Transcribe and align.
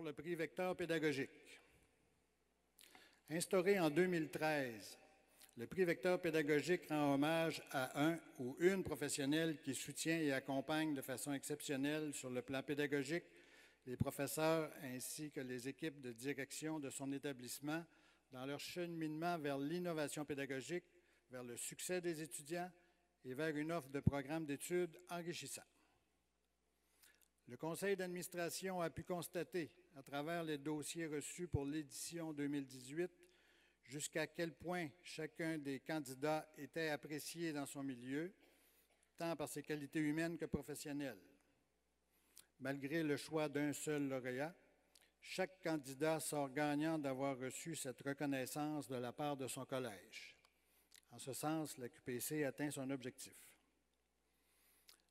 Le 0.00 0.12
prix 0.12 0.34
Vecteur 0.34 0.74
pédagogique. 0.74 1.60
Instauré 3.28 3.78
en 3.78 3.90
2013, 3.90 4.98
le 5.58 5.66
prix 5.66 5.84
Vecteur 5.84 6.18
pédagogique 6.18 6.88
rend 6.88 7.12
hommage 7.12 7.62
à 7.72 8.02
un 8.02 8.18
ou 8.38 8.56
une 8.58 8.82
professionnelle 8.82 9.60
qui 9.60 9.74
soutient 9.74 10.18
et 10.18 10.32
accompagne 10.32 10.94
de 10.94 11.02
façon 11.02 11.34
exceptionnelle 11.34 12.14
sur 12.14 12.30
le 12.30 12.40
plan 12.40 12.62
pédagogique 12.62 13.24
les 13.84 13.96
professeurs 13.96 14.72
ainsi 14.82 15.30
que 15.30 15.40
les 15.40 15.68
équipes 15.68 16.00
de 16.00 16.12
direction 16.12 16.80
de 16.80 16.88
son 16.88 17.12
établissement 17.12 17.84
dans 18.30 18.46
leur 18.46 18.60
cheminement 18.60 19.38
vers 19.38 19.58
l'innovation 19.58 20.24
pédagogique, 20.24 20.84
vers 21.30 21.44
le 21.44 21.58
succès 21.58 22.00
des 22.00 22.22
étudiants 22.22 22.70
et 23.26 23.34
vers 23.34 23.54
une 23.54 23.72
offre 23.72 23.90
de 23.90 24.00
programmes 24.00 24.46
d'études 24.46 24.98
enrichissant. 25.10 25.62
Le 27.48 27.56
conseil 27.56 27.96
d'administration 27.96 28.80
a 28.80 28.88
pu 28.88 29.02
constater, 29.02 29.70
à 29.94 30.02
travers 30.02 30.42
les 30.42 30.58
dossiers 30.58 31.06
reçus 31.06 31.48
pour 31.48 31.64
l'édition 31.64 32.32
2018, 32.32 33.10
jusqu'à 33.84 34.26
quel 34.26 34.54
point 34.54 34.88
chacun 35.02 35.58
des 35.58 35.80
candidats 35.80 36.50
était 36.56 36.88
apprécié 36.88 37.52
dans 37.52 37.66
son 37.66 37.82
milieu, 37.82 38.32
tant 39.16 39.36
par 39.36 39.48
ses 39.48 39.62
qualités 39.62 40.00
humaines 40.00 40.38
que 40.38 40.46
professionnelles. 40.46 41.20
Malgré 42.60 43.02
le 43.02 43.16
choix 43.16 43.48
d'un 43.48 43.72
seul 43.72 44.08
lauréat, 44.08 44.54
chaque 45.20 45.62
candidat 45.62 46.20
sort 46.20 46.50
gagnant 46.50 46.98
d'avoir 46.98 47.38
reçu 47.38 47.76
cette 47.76 48.00
reconnaissance 48.00 48.88
de 48.88 48.96
la 48.96 49.12
part 49.12 49.36
de 49.36 49.46
son 49.46 49.64
collège. 49.64 50.36
En 51.10 51.18
ce 51.18 51.32
sens, 51.32 51.76
la 51.78 51.88
QPC 51.88 52.44
atteint 52.44 52.70
son 52.70 52.90
objectif. 52.90 53.34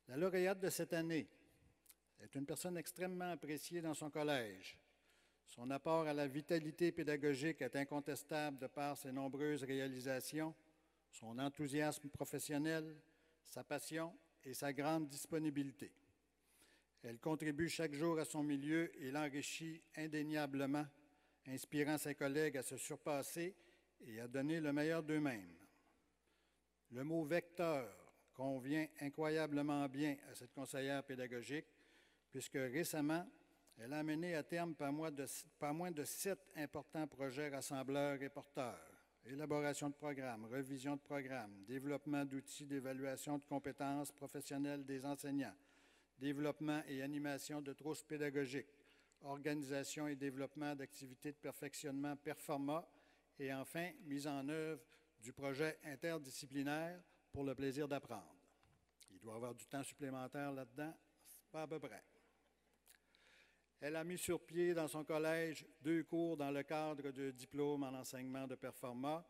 La 0.08 0.16
lauréate 0.16 0.60
de 0.60 0.68
cette 0.68 0.92
année 0.92 1.28
est 2.22 2.34
une 2.34 2.46
personne 2.46 2.76
extrêmement 2.76 3.32
appréciée 3.32 3.80
dans 3.80 3.94
son 3.94 4.10
collège. 4.10 4.78
Son 5.46 5.70
apport 5.70 6.06
à 6.06 6.14
la 6.14 6.26
vitalité 6.26 6.92
pédagogique 6.92 7.60
est 7.60 7.76
incontestable 7.76 8.58
de 8.58 8.68
par 8.68 8.96
ses 8.96 9.12
nombreuses 9.12 9.64
réalisations, 9.64 10.54
son 11.10 11.38
enthousiasme 11.38 12.08
professionnel, 12.08 12.96
sa 13.44 13.62
passion 13.62 14.16
et 14.44 14.54
sa 14.54 14.72
grande 14.72 15.08
disponibilité. 15.08 15.92
Elle 17.02 17.18
contribue 17.18 17.68
chaque 17.68 17.94
jour 17.94 18.18
à 18.18 18.24
son 18.24 18.42
milieu 18.42 18.90
et 19.02 19.10
l'enrichit 19.10 19.82
indéniablement, 19.96 20.86
inspirant 21.46 21.98
ses 21.98 22.14
collègues 22.14 22.56
à 22.56 22.62
se 22.62 22.76
surpasser 22.76 23.54
et 24.06 24.20
à 24.20 24.28
donner 24.28 24.60
le 24.60 24.72
meilleur 24.72 25.02
d'eux-mêmes. 25.02 25.56
Le 26.92 27.04
mot 27.04 27.24
vecteur 27.24 27.88
convient 28.32 28.86
incroyablement 29.00 29.88
bien 29.88 30.16
à 30.30 30.34
cette 30.34 30.52
conseillère 30.52 31.02
pédagogique, 31.04 31.66
puisque 32.32 32.54
récemment, 32.54 33.26
elle 33.78 33.92
a 33.92 34.02
mené 34.02 34.34
à 34.34 34.42
terme 34.42 34.74
pas 34.74 34.90
moins, 34.90 35.10
de, 35.10 36.04
sept 36.04 36.40
importants 36.56 37.06
projets 37.06 37.50
rassembleurs 37.50 38.20
et 38.22 38.30
porteurs. 38.30 38.80
Élaboration 39.26 39.88
de 39.88 39.94
programmes, 39.94 40.46
revision 40.46 40.96
de 40.96 41.00
programmes, 41.00 41.62
développement 41.64 42.24
d'outils 42.24 42.66
d'évaluation 42.66 43.38
de 43.38 43.44
compétences 43.44 44.10
professionnelles 44.10 44.84
des 44.84 45.04
enseignants, 45.04 45.54
développement 46.18 46.82
et 46.88 47.02
animation 47.02 47.60
de 47.60 47.72
trousses 47.72 48.02
pédagogiques, 48.02 48.66
organisation 49.20 50.08
et 50.08 50.16
développement 50.16 50.74
d'activités 50.74 51.30
de 51.30 51.36
perfectionnement 51.36 52.16
performant 52.16 52.84
et 53.38 53.52
enfin 53.54 53.90
mise 54.06 54.26
en 54.26 54.48
œuvre 54.48 54.82
du 55.20 55.32
projet 55.32 55.78
interdisciplinaire 55.84 57.00
pour 57.30 57.44
le 57.44 57.54
plaisir 57.54 57.86
d'apprendre. 57.86 58.34
Il 59.12 59.20
doit 59.20 59.34
y 59.34 59.36
avoir 59.36 59.54
du 59.54 59.66
temps 59.66 59.84
supplémentaire 59.84 60.50
là-dedans, 60.50 60.94
pas 61.52 61.62
à 61.62 61.66
peu 61.68 61.78
près. 61.78 62.02
Elle 63.84 63.96
a 63.96 64.04
mis 64.04 64.16
sur 64.16 64.40
pied 64.40 64.74
dans 64.74 64.86
son 64.86 65.02
collège 65.02 65.66
deux 65.80 66.04
cours 66.04 66.36
dans 66.36 66.52
le 66.52 66.62
cadre 66.62 67.10
de 67.10 67.32
diplôme 67.32 67.82
en 67.82 67.92
enseignement 67.92 68.46
de 68.46 68.54
performance. 68.54 69.24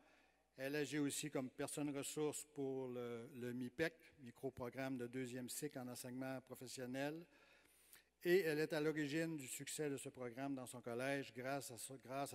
Elle 0.59 0.77
agit 0.77 0.99
aussi 0.99 1.31
comme 1.31 1.49
personne 1.49 1.89
ressource 1.97 2.45
pour 2.53 2.89
le, 2.89 3.55
MIPEC, 3.55 3.95
micro-programme 4.21 4.99
de 4.99 5.07
deuxième 5.07 5.49
cycle 5.49 5.79
en 5.79 5.89
enseignement 5.89 6.39
professionnel. 6.43 7.25
Et 8.25 8.41
elle 8.41 8.59
est 8.59 8.75
à 8.75 8.81
l'origine 8.83 9.39
du 9.39 9.49
succès 9.49 9.89
de 9.89 9.97
ce 9.97 10.11
programme 10.11 10.55
dans 10.55 10.67
son 10.67 10.83
collège 10.83 11.33
grâce 11.33 11.71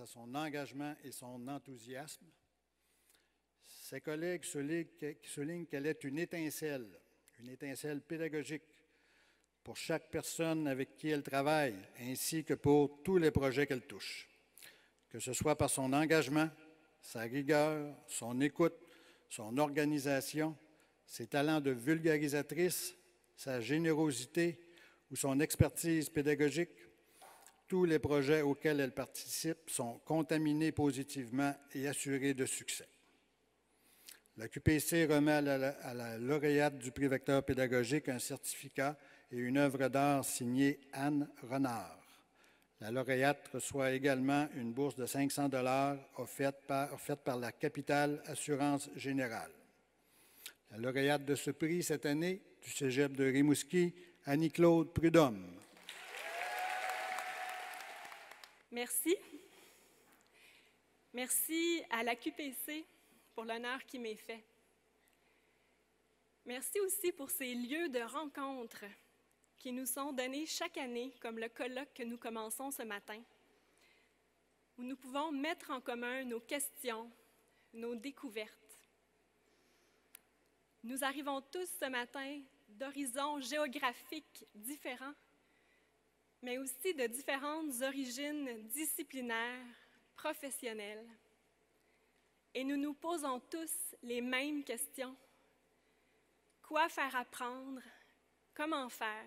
à 0.00 0.04
son 0.04 0.34
engagement 0.34 0.96
et 1.04 1.12
son 1.12 1.46
enthousiasme. 1.46 2.26
Ses 3.64 4.00
collègues 4.00 4.42
soulignent 4.42 5.66
qu'elle 5.66 5.86
est 5.86 6.02
une 6.02 6.18
étincelle, 6.18 7.00
une 7.38 7.50
étincelle 7.50 8.00
pédagogique 8.00 8.64
pour 9.68 9.76
chaque 9.76 10.10
personne 10.10 10.66
avec 10.66 10.96
qui 10.96 11.10
elle 11.10 11.22
travaille, 11.22 11.74
ainsi 12.00 12.42
que 12.42 12.54
pour 12.54 13.02
tous 13.02 13.18
les 13.18 13.30
projets 13.30 13.66
qu'elle 13.66 13.82
touche, 13.82 14.26
que 15.10 15.18
ce 15.18 15.34
soit 15.34 15.58
par 15.58 15.68
son 15.68 15.92
engagement, 15.92 16.48
sa 17.02 17.20
rigueur, 17.20 17.94
son 18.06 18.40
écoute, 18.40 18.72
son 19.28 19.58
organisation, 19.58 20.56
ses 21.04 21.26
talents 21.26 21.60
de 21.60 21.70
vulgarisatrice, 21.70 22.94
sa 23.36 23.60
générosité 23.60 24.58
ou 25.10 25.16
son 25.16 25.38
expertise 25.38 26.08
pédagogique, 26.08 26.70
tous 27.66 27.84
les 27.84 27.98
projets 27.98 28.40
auxquels 28.40 28.80
elle 28.80 28.94
participe 28.94 29.68
sont 29.68 29.98
contaminés 30.06 30.72
positivement 30.72 31.54
et 31.74 31.86
assurés 31.88 32.32
de 32.32 32.46
succès. 32.46 32.88
La 34.38 34.48
QPC 34.48 35.04
remet 35.04 35.32
à 35.32 35.40
la, 35.42 35.68
à 35.68 35.92
la 35.92 36.16
lauréate 36.16 36.78
du 36.78 36.90
prix 36.90 37.08
vecteur 37.08 37.44
pédagogique 37.44 38.08
un 38.08 38.18
certificat 38.18 38.96
et 39.30 39.36
une 39.36 39.58
œuvre 39.58 39.88
d'art 39.88 40.24
signée 40.24 40.80
Anne 40.92 41.28
Renard. 41.42 41.98
La 42.80 42.90
lauréate 42.90 43.48
reçoit 43.48 43.90
également 43.92 44.48
une 44.54 44.72
bourse 44.72 44.94
de 44.94 45.04
500 45.04 45.48
dollars 45.48 45.96
offerte 46.16 46.62
par, 46.66 46.92
offerte 46.92 47.20
par 47.20 47.36
la 47.36 47.50
Capitale 47.50 48.22
Assurance 48.26 48.88
Générale. 48.94 49.50
La 50.70 50.78
lauréate 50.78 51.24
de 51.24 51.34
ce 51.34 51.50
prix 51.50 51.82
cette 51.82 52.06
année 52.06 52.40
du 52.62 52.70
Cégep 52.70 53.16
de 53.16 53.24
Rimouski, 53.24 53.94
Annie-Claude 54.26 54.92
Prudhomme. 54.92 55.58
Merci. 58.70 59.16
Merci 61.14 61.82
à 61.90 62.02
la 62.02 62.14
QPC 62.14 62.84
pour 63.34 63.44
l'honneur 63.44 63.84
qui 63.86 63.98
m'est 63.98 64.14
fait. 64.14 64.44
Merci 66.44 66.78
aussi 66.80 67.12
pour 67.12 67.30
ces 67.30 67.54
lieux 67.54 67.88
de 67.88 68.00
rencontre 68.00 68.84
qui 69.58 69.72
nous 69.72 69.86
sont 69.86 70.12
donnés 70.12 70.46
chaque 70.46 70.78
année, 70.78 71.12
comme 71.20 71.38
le 71.38 71.48
colloque 71.48 71.92
que 71.94 72.04
nous 72.04 72.18
commençons 72.18 72.70
ce 72.70 72.82
matin, 72.82 73.20
où 74.76 74.82
nous 74.82 74.96
pouvons 74.96 75.32
mettre 75.32 75.70
en 75.70 75.80
commun 75.80 76.24
nos 76.24 76.40
questions, 76.40 77.10
nos 77.72 77.96
découvertes. 77.96 78.78
Nous 80.84 81.02
arrivons 81.02 81.40
tous 81.40 81.68
ce 81.80 81.86
matin 81.86 82.40
d'horizons 82.68 83.40
géographiques 83.40 84.46
différents, 84.54 85.14
mais 86.40 86.58
aussi 86.58 86.94
de 86.94 87.06
différentes 87.06 87.82
origines 87.82 88.68
disciplinaires, 88.68 89.66
professionnelles. 90.14 91.06
Et 92.54 92.62
nous 92.62 92.76
nous 92.76 92.94
posons 92.94 93.40
tous 93.40 93.96
les 94.02 94.20
mêmes 94.20 94.62
questions. 94.62 95.16
Quoi 96.62 96.88
faire 96.88 97.16
apprendre? 97.16 97.82
Comment 98.54 98.88
faire? 98.88 99.26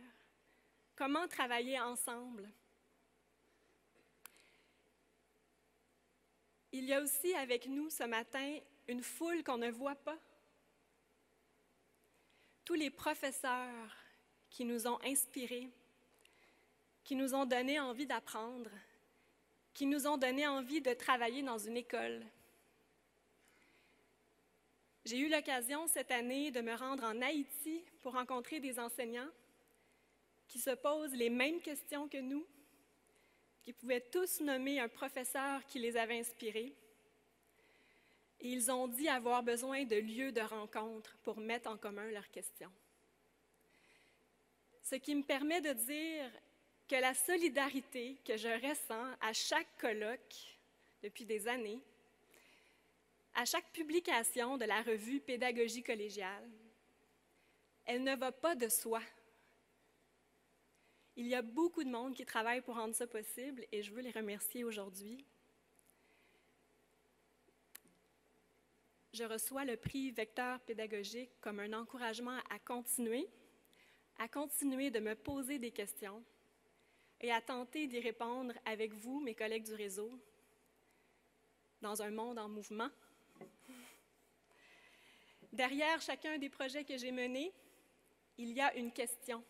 Comment 0.95 1.27
travailler 1.27 1.79
ensemble? 1.79 2.49
Il 6.71 6.85
y 6.85 6.93
a 6.93 7.01
aussi 7.01 7.33
avec 7.33 7.67
nous 7.67 7.89
ce 7.89 8.03
matin 8.03 8.59
une 8.87 9.03
foule 9.03 9.43
qu'on 9.43 9.57
ne 9.57 9.69
voit 9.69 9.95
pas. 9.95 10.17
Tous 12.63 12.75
les 12.75 12.89
professeurs 12.89 13.95
qui 14.49 14.63
nous 14.63 14.87
ont 14.87 14.99
inspirés, 15.03 15.69
qui 17.03 17.15
nous 17.15 17.33
ont 17.33 17.45
donné 17.45 17.79
envie 17.79 18.05
d'apprendre, 18.05 18.69
qui 19.73 19.85
nous 19.85 20.07
ont 20.07 20.17
donné 20.17 20.47
envie 20.47 20.81
de 20.81 20.93
travailler 20.93 21.41
dans 21.41 21.57
une 21.57 21.77
école. 21.77 22.23
J'ai 25.03 25.17
eu 25.17 25.29
l'occasion 25.29 25.87
cette 25.87 26.11
année 26.11 26.51
de 26.51 26.61
me 26.61 26.75
rendre 26.75 27.03
en 27.03 27.21
Haïti 27.21 27.83
pour 28.01 28.13
rencontrer 28.13 28.59
des 28.59 28.79
enseignants 28.79 29.29
qui 30.51 30.59
se 30.59 30.71
posent 30.71 31.13
les 31.13 31.29
mêmes 31.29 31.61
questions 31.61 32.09
que 32.09 32.17
nous, 32.17 32.45
qui 33.63 33.71
pouvaient 33.71 34.01
tous 34.11 34.41
nommer 34.41 34.81
un 34.81 34.89
professeur 34.89 35.65
qui 35.65 35.79
les 35.79 35.95
avait 35.95 36.19
inspirés. 36.19 36.75
Et 38.41 38.49
ils 38.49 38.69
ont 38.69 38.89
dit 38.89 39.07
avoir 39.07 39.43
besoin 39.43 39.85
de 39.85 39.95
lieux 39.95 40.33
de 40.33 40.41
rencontre 40.41 41.17
pour 41.23 41.37
mettre 41.37 41.69
en 41.69 41.77
commun 41.77 42.11
leurs 42.11 42.29
questions. 42.29 42.71
Ce 44.83 44.95
qui 44.95 45.15
me 45.15 45.23
permet 45.23 45.61
de 45.61 45.71
dire 45.71 46.29
que 46.89 46.95
la 46.95 47.13
solidarité 47.13 48.17
que 48.25 48.35
je 48.35 48.49
ressens 48.49 49.15
à 49.21 49.31
chaque 49.31 49.77
colloque 49.77 50.35
depuis 51.01 51.23
des 51.23 51.47
années, 51.47 51.79
à 53.35 53.45
chaque 53.45 53.71
publication 53.71 54.57
de 54.57 54.65
la 54.65 54.81
revue 54.81 55.21
Pédagogie 55.21 55.83
collégiale, 55.83 56.49
elle 57.85 58.03
ne 58.03 58.17
va 58.17 58.33
pas 58.33 58.55
de 58.55 58.67
soi 58.67 59.01
Il 61.17 61.27
y 61.27 61.35
a 61.35 61.41
beaucoup 61.41 61.83
de 61.83 61.89
monde 61.89 62.15
qui 62.15 62.25
travaille 62.25 62.61
pour 62.61 62.75
rendre 62.75 62.95
ça 62.95 63.05
possible 63.05 63.65
et 63.71 63.83
je 63.83 63.93
veux 63.93 64.01
les 64.01 64.11
remercier 64.11 64.63
aujourd'hui. 64.63 65.25
Je 69.13 69.25
reçois 69.25 69.65
le 69.65 69.75
prix 69.75 70.11
Vecteur 70.11 70.61
pédagogique 70.61 71.31
comme 71.41 71.59
un 71.59 71.73
encouragement 71.73 72.37
à 72.49 72.59
continuer, 72.59 73.27
à 74.19 74.29
continuer 74.29 74.89
de 74.89 74.99
me 74.99 75.15
poser 75.15 75.59
des 75.59 75.71
questions 75.71 76.23
et 77.19 77.31
à 77.31 77.41
tenter 77.41 77.87
d'y 77.87 77.99
répondre 77.99 78.53
avec 78.65 78.93
vous, 78.93 79.19
mes 79.19 79.35
collègues 79.35 79.65
du 79.65 79.73
réseau, 79.73 80.09
dans 81.81 82.01
un 82.01 82.09
monde 82.09 82.39
en 82.39 82.47
mouvement. 82.47 82.89
Derrière 85.51 86.01
chacun 86.01 86.37
des 86.37 86.49
projets 86.49 86.85
que 86.85 86.97
j'ai 86.97 87.11
menés, 87.11 87.51
il 88.37 88.53
y 88.53 88.61
a 88.61 88.73
une 88.75 88.93
question. 88.93 89.43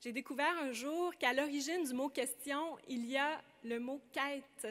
J'ai 0.00 0.12
découvert 0.12 0.56
un 0.58 0.70
jour 0.70 1.12
qu'à 1.16 1.32
l'origine 1.32 1.82
du 1.82 1.92
mot 1.92 2.08
question, 2.08 2.78
il 2.86 3.04
y 3.06 3.16
a 3.16 3.42
le 3.64 3.80
mot 3.80 4.00
quête. 4.12 4.68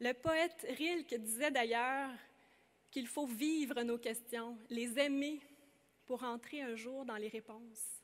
Le 0.00 0.12
poète 0.12 0.66
Rilke 0.76 1.14
disait 1.14 1.52
d'ailleurs 1.52 2.10
qu'il 2.90 3.06
faut 3.06 3.26
vivre 3.26 3.80
nos 3.82 3.98
questions, 3.98 4.58
les 4.68 4.98
aimer 4.98 5.40
pour 6.06 6.24
entrer 6.24 6.60
un 6.62 6.74
jour 6.74 7.04
dans 7.04 7.16
les 7.16 7.28
réponses. 7.28 8.02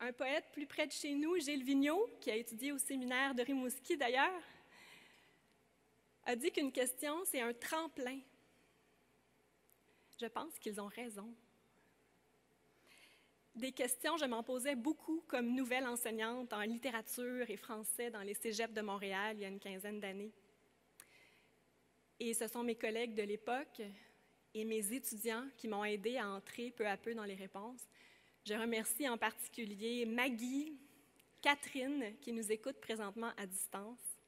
Un 0.00 0.14
poète 0.14 0.46
plus 0.52 0.66
près 0.66 0.86
de 0.86 0.92
chez 0.92 1.14
nous, 1.14 1.38
Gilles 1.38 1.64
Vigneault, 1.64 2.08
qui 2.18 2.30
a 2.30 2.36
étudié 2.36 2.72
au 2.72 2.78
séminaire 2.78 3.34
de 3.34 3.42
Rimouski 3.42 3.98
d'ailleurs, 3.98 4.42
a 6.24 6.36
dit 6.36 6.50
qu'une 6.50 6.72
question, 6.72 7.22
c'est 7.26 7.42
un 7.42 7.52
tremplin. 7.52 8.20
Je 10.18 10.26
pense 10.26 10.58
qu'ils 10.58 10.80
ont 10.80 10.86
raison. 10.86 11.34
Des 13.58 13.72
questions, 13.72 14.16
je 14.16 14.24
m'en 14.24 14.44
posais 14.44 14.76
beaucoup 14.76 15.20
comme 15.26 15.52
nouvelle 15.52 15.84
enseignante 15.84 16.52
en 16.52 16.60
littérature 16.60 17.50
et 17.50 17.56
français 17.56 18.08
dans 18.08 18.20
les 18.20 18.34
cégeps 18.34 18.72
de 18.72 18.80
Montréal 18.80 19.34
il 19.36 19.42
y 19.42 19.44
a 19.44 19.48
une 19.48 19.58
quinzaine 19.58 19.98
d'années. 19.98 20.30
Et 22.20 22.34
ce 22.34 22.46
sont 22.46 22.62
mes 22.62 22.76
collègues 22.76 23.16
de 23.16 23.24
l'époque 23.24 23.82
et 24.54 24.64
mes 24.64 24.92
étudiants 24.92 25.44
qui 25.56 25.66
m'ont 25.66 25.84
aidé 25.84 26.18
à 26.18 26.28
entrer 26.30 26.70
peu 26.70 26.86
à 26.86 26.96
peu 26.96 27.16
dans 27.16 27.24
les 27.24 27.34
réponses. 27.34 27.80
Je 28.46 28.54
remercie 28.54 29.08
en 29.08 29.18
particulier 29.18 30.06
Maggie, 30.06 30.78
Catherine, 31.42 32.14
qui 32.20 32.32
nous 32.32 32.52
écoute 32.52 32.76
présentement 32.80 33.32
à 33.36 33.44
distance. 33.44 34.20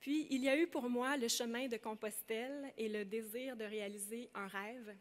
Puis, 0.00 0.26
il 0.30 0.42
y 0.42 0.48
a 0.48 0.58
eu 0.58 0.66
pour 0.66 0.90
moi 0.90 1.16
le 1.16 1.28
chemin 1.28 1.68
de 1.68 1.76
Compostelle 1.76 2.72
et 2.76 2.88
le 2.88 3.04
désir 3.04 3.56
de 3.56 3.64
réaliser 3.64 4.28
un 4.34 4.48
rêve, 4.48 4.92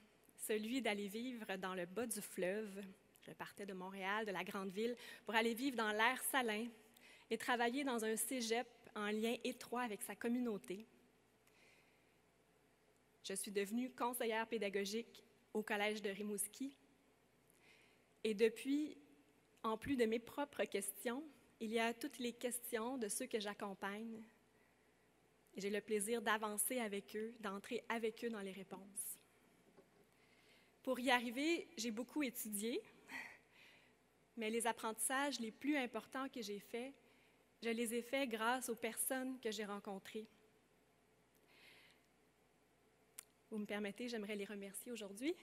celui 0.49 0.81
d'aller 0.81 1.07
vivre 1.07 1.45
dans 1.57 1.75
le 1.75 1.85
bas 1.85 2.07
du 2.07 2.21
fleuve. 2.21 2.83
Je 3.21 3.31
partais 3.33 3.67
de 3.67 3.73
Montréal, 3.73 4.25
de 4.25 4.31
la 4.31 4.43
grande 4.43 4.71
ville, 4.71 4.95
pour 5.23 5.35
aller 5.35 5.53
vivre 5.53 5.77
dans 5.77 5.91
l'air 5.91 6.19
salin 6.31 6.65
et 7.29 7.37
travailler 7.37 7.83
dans 7.83 8.03
un 8.03 8.15
cégep 8.15 8.67
en 8.95 9.11
lien 9.11 9.35
étroit 9.43 9.83
avec 9.83 10.01
sa 10.01 10.15
communauté. 10.15 10.87
Je 13.23 13.35
suis 13.35 13.51
devenue 13.51 13.91
conseillère 13.91 14.47
pédagogique 14.47 15.23
au 15.53 15.61
Collège 15.61 16.01
de 16.01 16.09
Rimouski. 16.09 16.75
Et 18.23 18.33
depuis, 18.33 18.97
en 19.61 19.77
plus 19.77 19.97
de 19.97 20.05
mes 20.05 20.17
propres 20.17 20.63
questions, 20.63 21.23
il 21.59 21.71
y 21.71 21.79
a 21.79 21.93
toutes 21.93 22.17
les 22.17 22.33
questions 22.33 22.97
de 22.97 23.07
ceux 23.07 23.27
que 23.27 23.39
j'accompagne. 23.39 24.23
J'ai 25.57 25.69
le 25.69 25.81
plaisir 25.81 26.23
d'avancer 26.23 26.79
avec 26.79 27.15
eux, 27.15 27.35
d'entrer 27.39 27.83
avec 27.87 28.25
eux 28.25 28.31
dans 28.31 28.41
les 28.41 28.51
réponses. 28.51 29.18
Pour 30.83 30.99
y 30.99 31.11
arriver, 31.11 31.67
j'ai 31.77 31.91
beaucoup 31.91 32.23
étudié, 32.23 32.81
mais 34.37 34.49
les 34.49 34.65
apprentissages 34.65 35.39
les 35.39 35.51
plus 35.51 35.75
importants 35.75 36.29
que 36.29 36.41
j'ai 36.41 36.59
faits, 36.59 36.93
je 37.61 37.69
les 37.69 37.93
ai 37.93 38.01
faits 38.01 38.29
grâce 38.29 38.69
aux 38.69 38.75
personnes 38.75 39.39
que 39.39 39.51
j'ai 39.51 39.65
rencontrées. 39.65 40.27
Vous 43.51 43.57
me 43.57 43.65
permettez, 43.65 44.07
j'aimerais 44.07 44.35
les 44.35 44.45
remercier 44.45 44.91
aujourd'hui. 44.91 45.35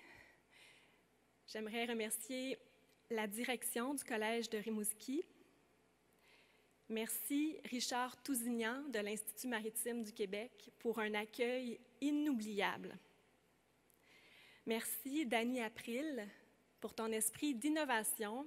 J'aimerais 1.49 1.85
remercier 1.85 2.59
la 3.11 3.27
direction 3.27 3.95
du 3.95 4.03
Collège 4.05 4.49
de 4.49 4.59
Rimouski. 4.59 5.25
Merci 6.89 7.59
Richard 7.65 8.23
Tousignan 8.23 8.89
de 8.89 9.01
l'Institut 9.01 9.49
maritime 9.49 10.03
du 10.03 10.13
Québec 10.13 10.71
pour 10.79 10.99
un 11.01 11.15
accueil 11.15 11.81
inoubliable. 12.01 12.97
Merci 14.69 15.25
Dany 15.25 15.61
April 15.61 16.27
pour 16.81 16.93
ton 16.93 17.13
esprit 17.13 17.55
d'innovation 17.55 18.45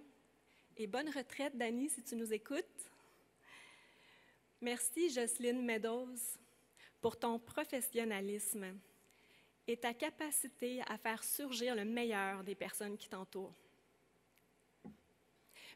et 0.75 0.85
bonne 0.85 1.07
retraite 1.07 1.57
Dany 1.57 1.89
si 1.89 2.03
tu 2.03 2.17
nous 2.17 2.33
écoutes. 2.33 2.91
Merci 4.59 5.09
Jocelyne 5.11 5.63
Meadows 5.63 6.17
pour 6.99 7.17
ton 7.17 7.39
professionnalisme 7.39 8.77
et 9.65 9.77
ta 9.77 9.93
capacité 9.93 10.81
à 10.89 10.97
faire 10.97 11.23
surgir 11.23 11.73
le 11.73 11.85
meilleur 11.85 12.43
des 12.43 12.55
personnes 12.55 12.97
qui 12.97 13.07
t'entourent. 13.07 13.55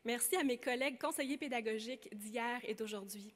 Merci 0.04 0.36
à 0.36 0.44
mes 0.44 0.58
collègues 0.58 1.00
conseillers 1.00 1.38
pédagogiques 1.38 2.14
d'hier 2.18 2.60
et 2.64 2.76
d'aujourd'hui. 2.76 3.34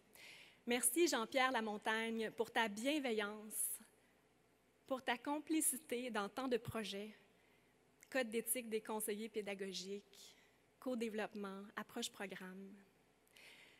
Merci 0.65 1.07
Jean-Pierre 1.07 1.53
Lamontagne 1.53 2.31
pour 2.31 2.51
ta 2.51 2.67
bienveillance, 2.67 3.76
pour 4.87 5.03
ta 5.03 5.17
complicité 5.17 6.09
dans 6.09 6.29
tant 6.29 6.47
de 6.47 6.57
projets, 6.57 7.15
code 8.09 8.29
d'éthique 8.29 8.69
des 8.69 8.81
conseillers 8.81 9.29
pédagogiques, 9.29 10.35
co-développement, 10.79 11.63
approche 11.75 12.09
programme. 12.09 12.73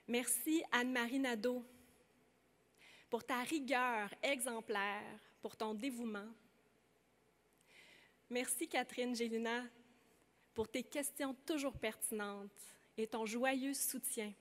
Merci 0.08 0.64
Anne-Marie 0.72 1.20
Nadeau 1.20 1.66
pour 3.10 3.24
ta 3.24 3.42
rigueur 3.42 4.14
exemplaire, 4.22 5.20
pour 5.42 5.56
ton 5.56 5.74
dévouement, 5.74 6.28
Merci 8.30 8.68
Catherine 8.68 9.16
Gélina 9.16 9.64
pour 10.54 10.68
tes 10.68 10.84
questions 10.84 11.34
toujours 11.46 11.78
pertinentes 11.78 12.52
et 12.98 13.08
ton 13.08 13.26
joyeux 13.26 13.74
soutien. 13.74 14.34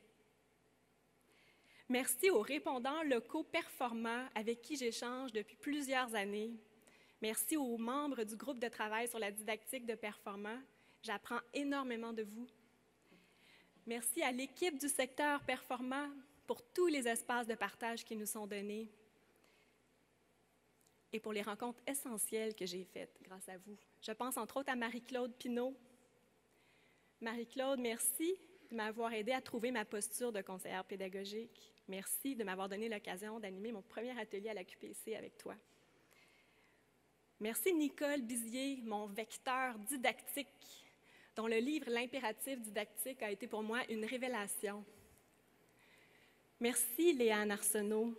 Merci 1.88 2.30
aux 2.30 2.40
répondants 2.40 3.02
locaux 3.04 3.44
performants 3.44 4.26
avec 4.34 4.60
qui 4.60 4.76
j'échange 4.76 5.32
depuis 5.32 5.56
plusieurs 5.56 6.14
années. 6.16 6.50
Merci 7.22 7.56
aux 7.56 7.78
membres 7.78 8.24
du 8.24 8.36
groupe 8.36 8.58
de 8.58 8.68
travail 8.68 9.08
sur 9.08 9.20
la 9.20 9.30
didactique 9.30 9.86
de 9.86 9.94
performants. 9.94 10.60
J'apprends 11.02 11.40
énormément 11.54 12.12
de 12.12 12.24
vous. 12.24 12.46
Merci 13.86 14.20
à 14.22 14.32
l'équipe 14.32 14.76
du 14.78 14.88
secteur 14.88 15.40
performant 15.44 16.08
pour 16.46 16.60
tous 16.72 16.88
les 16.88 17.06
espaces 17.06 17.46
de 17.46 17.54
partage 17.54 18.04
qui 18.04 18.16
nous 18.16 18.26
sont 18.26 18.48
donnés 18.48 18.90
et 21.12 21.20
pour 21.20 21.32
les 21.32 21.42
rencontres 21.42 21.80
essentielles 21.86 22.54
que 22.56 22.66
j'ai 22.66 22.84
faites 22.84 23.16
grâce 23.22 23.48
à 23.48 23.58
vous. 23.58 23.76
Je 24.02 24.10
pense 24.10 24.36
entre 24.36 24.56
autres 24.56 24.72
à 24.72 24.76
Marie-Claude 24.76 25.32
Pinault. 25.36 25.76
Marie-Claude, 27.20 27.78
merci 27.78 28.36
de 28.76 28.82
m'avoir 28.82 29.14
aidé 29.14 29.32
à 29.32 29.40
trouver 29.40 29.70
ma 29.70 29.86
posture 29.86 30.32
de 30.32 30.42
conseillère 30.42 30.84
pédagogique. 30.84 31.72
Merci 31.88 32.36
de 32.36 32.44
m'avoir 32.44 32.68
donné 32.68 32.90
l'occasion 32.90 33.40
d'animer 33.40 33.72
mon 33.72 33.80
premier 33.80 34.18
atelier 34.20 34.50
à 34.50 34.54
la 34.54 34.64
QPC 34.64 35.16
avec 35.16 35.38
toi. 35.38 35.54
Merci 37.40 37.72
Nicole 37.72 38.20
Bizier, 38.20 38.82
mon 38.84 39.06
vecteur 39.06 39.78
didactique, 39.78 40.84
dont 41.34 41.46
le 41.46 41.56
livre 41.56 41.88
L'impératif 41.88 42.60
didactique 42.60 43.22
a 43.22 43.30
été 43.30 43.46
pour 43.46 43.62
moi 43.62 43.80
une 43.88 44.04
révélation. 44.04 44.84
Merci 46.60 47.14
Léane 47.14 47.52
Arsenault, 47.52 48.12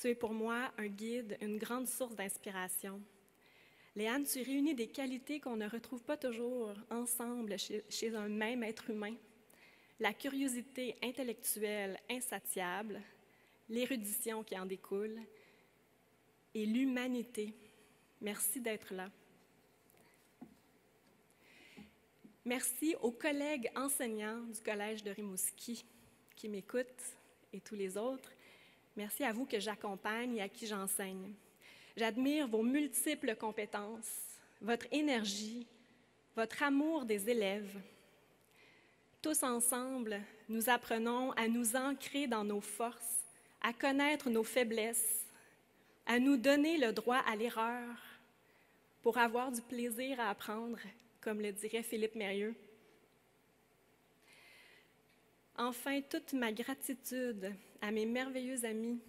tu 0.00 0.08
es 0.08 0.14
pour 0.14 0.32
moi 0.32 0.72
un 0.78 0.86
guide, 0.86 1.36
une 1.42 1.58
grande 1.58 1.86
source 1.86 2.16
d'inspiration. 2.16 3.02
Léane, 3.94 4.24
tu 4.24 4.40
réunis 4.40 4.74
des 4.74 4.88
qualités 4.88 5.38
qu'on 5.38 5.56
ne 5.56 5.68
retrouve 5.68 6.02
pas 6.02 6.16
toujours 6.16 6.72
ensemble 6.90 7.58
chez, 7.58 7.84
chez, 7.90 8.14
un 8.14 8.28
même 8.28 8.62
être 8.62 8.88
humain. 8.88 9.14
La 9.98 10.12
curiosité 10.12 10.96
intellectuelle 11.02 11.98
insatiable, 12.10 13.00
l'érudition 13.68 14.44
qui 14.44 14.58
en 14.58 14.66
découle 14.66 15.18
et 16.54 16.66
l'humanité. 16.66 17.54
Merci 18.20 18.60
d'être 18.60 18.92
là. 18.92 19.10
Merci 22.44 22.94
aux 23.00 23.10
collègues 23.10 23.70
enseignants 23.74 24.42
du 24.42 24.60
Collège 24.60 25.02
de 25.02 25.10
Rimouski 25.10 25.84
qui 26.36 26.48
m'écoutent 26.48 27.16
et 27.52 27.60
tous 27.60 27.74
les 27.74 27.96
autres. 27.96 28.30
Merci 28.96 29.24
à 29.24 29.32
vous 29.32 29.46
que 29.46 29.58
j'accompagne 29.58 30.36
et 30.36 30.42
à 30.42 30.48
qui 30.48 30.66
j'enseigne. 30.66 31.32
J'admire 31.96 32.46
vos 32.46 32.62
multiples 32.62 33.34
compétences, 33.34 34.38
votre 34.60 34.86
énergie, 34.92 35.66
votre 36.36 36.62
amour 36.62 37.06
des 37.06 37.28
élèves. 37.30 37.80
Tous 39.26 39.42
ensemble, 39.42 40.20
nous 40.48 40.70
apprenons 40.70 41.32
à 41.32 41.48
nous 41.48 41.74
ancrer 41.74 42.28
dans 42.28 42.44
nos 42.44 42.60
forces, 42.60 43.24
à 43.60 43.72
connaître 43.72 44.30
nos 44.30 44.44
faiblesses, 44.44 45.26
à 46.06 46.20
nous 46.20 46.36
donner 46.36 46.78
le 46.78 46.92
droit 46.92 47.20
à 47.26 47.34
l'erreur 47.34 47.96
pour 49.02 49.18
avoir 49.18 49.50
du 49.50 49.60
plaisir 49.62 50.20
à 50.20 50.30
apprendre, 50.30 50.78
comme 51.20 51.40
le 51.40 51.50
dirait 51.50 51.82
Philippe 51.82 52.14
Mérieux. 52.14 52.54
Enfin, 55.56 56.02
toute 56.02 56.32
ma 56.32 56.52
gratitude 56.52 57.52
à 57.82 57.90
mes 57.90 58.06
merveilleux 58.06 58.64
amis 58.64 59.00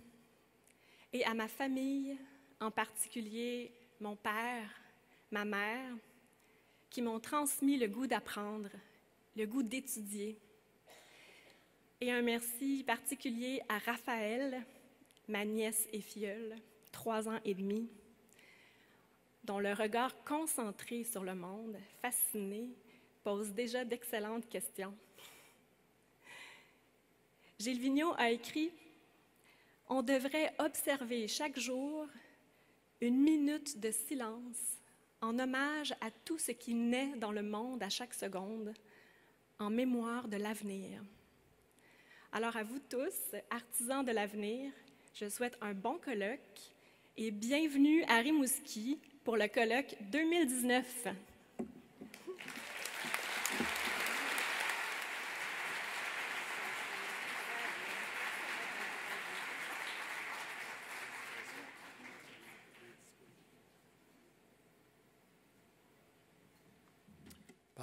et 1.13 1.23
à 1.25 1.35
ma 1.35 1.47
famille, 1.47 2.17
en 2.59 2.71
particulier 2.71 3.71
mon 4.01 4.15
père, 4.15 4.81
ma 5.29 5.45
mère, 5.45 5.93
qui 6.89 7.03
m'ont 7.03 7.19
transmis 7.19 7.77
le 7.77 7.87
goût 7.87 8.07
d'apprendre, 8.07 8.71
le 9.37 9.45
goût 9.45 9.61
d'étudier. 9.61 10.39
Et 12.01 12.11
un 12.11 12.23
merci 12.23 12.83
particulier 12.85 13.61
à 13.69 13.77
Raphaël, 13.77 14.63
ma 15.27 15.45
nièce 15.45 15.87
et 15.93 16.01
filleule, 16.01 16.55
trois 16.91 17.29
ans 17.29 17.39
et 17.45 17.53
demi, 17.53 17.87
dont 19.43 19.59
le 19.59 19.73
regard 19.73 20.23
concentré 20.23 21.03
sur 21.03 21.23
le 21.23 21.35
monde, 21.35 21.77
fasciné, 22.01 22.71
pose 23.23 23.51
déjà 23.51 23.85
d'excellentes 23.85 24.49
questions. 24.49 24.95
Gilles 27.59 27.79
Vigneault 27.79 28.15
a 28.17 28.31
écrit 28.31 28.71
On 29.87 30.01
devrait 30.01 30.55
observer 30.57 31.27
chaque 31.27 31.59
jour 31.59 32.07
une 33.01 33.21
minute 33.21 33.79
de 33.79 33.91
silence 33.91 34.79
en 35.21 35.37
hommage 35.37 35.93
à 36.01 36.09
tout 36.25 36.39
ce 36.39 36.51
qui 36.51 36.73
naît 36.73 37.15
dans 37.17 37.31
le 37.31 37.43
monde 37.43 37.83
à 37.83 37.89
chaque 37.89 38.15
seconde, 38.15 38.73
en 39.59 39.69
mémoire 39.69 40.27
de 40.27 40.37
l'avenir. 40.37 41.01
Alors 42.31 42.55
à 42.55 42.63
vous 42.63 42.79
tous, 42.89 43.35
artisans 43.49 44.05
de 44.05 44.11
l'avenir, 44.11 44.71
je 45.13 45.27
souhaite 45.29 45.57
un 45.61 45.73
bon 45.73 45.97
colloque 45.97 46.39
et 47.15 47.31
bienvenue 47.31 48.03
à 48.03 48.17
Rimouski 48.17 48.99
pour 49.23 49.35
le 49.35 49.47
colloque 49.47 49.95
2019. 50.11 51.07